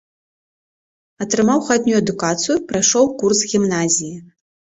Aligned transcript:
Атрымаў 1.25 1.59
хатнюю 1.67 1.99
адукацыю, 2.03 2.57
прайшоў 2.73 3.05
курс 3.21 3.39
гімназіі. 3.53 4.13